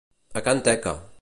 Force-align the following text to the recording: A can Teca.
A 0.41 0.43
can 0.47 0.63
Teca. 0.69 0.95